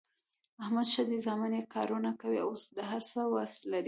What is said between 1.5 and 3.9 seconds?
یې کارونه کوي، اوس د هر څه وس لري.